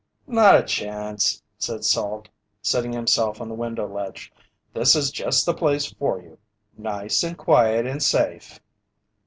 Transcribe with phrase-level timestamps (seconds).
[0.25, 2.27] "Not a chance," said Salt,
[2.59, 4.33] seating himself on the window ledge.
[4.73, 6.39] "This is just the place for you
[6.75, 8.59] nice and quiet and safe."